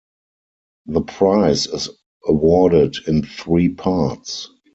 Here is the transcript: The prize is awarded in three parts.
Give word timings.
The 0.87 1.01
prize 1.01 1.67
is 1.67 1.87
awarded 2.27 2.97
in 3.05 3.21
three 3.23 3.69
parts. 3.69 4.49